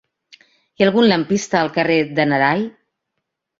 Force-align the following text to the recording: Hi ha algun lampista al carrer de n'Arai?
Hi 0.43 0.85
ha 0.85 0.85
algun 0.87 1.09
lampista 1.11 1.61
al 1.61 1.71
carrer 1.77 2.01
de 2.21 2.27
n'Arai? 2.33 2.67